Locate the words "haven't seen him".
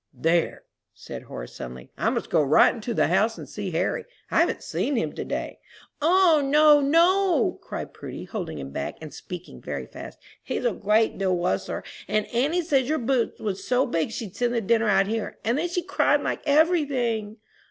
4.39-5.13